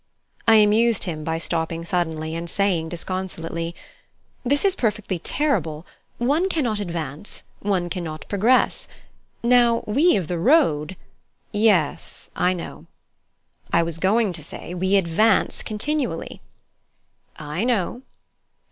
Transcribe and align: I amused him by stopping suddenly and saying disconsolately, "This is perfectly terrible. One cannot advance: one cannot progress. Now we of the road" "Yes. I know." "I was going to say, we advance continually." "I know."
I 0.47 0.55
amused 0.55 1.03
him 1.03 1.23
by 1.23 1.37
stopping 1.37 1.85
suddenly 1.85 2.33
and 2.33 2.49
saying 2.49 2.89
disconsolately, 2.89 3.75
"This 4.43 4.65
is 4.65 4.75
perfectly 4.75 5.19
terrible. 5.19 5.85
One 6.17 6.49
cannot 6.49 6.79
advance: 6.79 7.43
one 7.59 7.87
cannot 7.87 8.25
progress. 8.27 8.87
Now 9.43 9.83
we 9.85 10.15
of 10.17 10.27
the 10.27 10.39
road" 10.39 10.95
"Yes. 11.71 12.31
I 12.35 12.51
know." 12.53 12.87
"I 13.71 13.83
was 13.83 13.99
going 13.99 14.33
to 14.33 14.41
say, 14.43 14.73
we 14.73 14.95
advance 14.95 15.61
continually." 15.61 16.41
"I 17.37 17.63
know." 17.63 18.01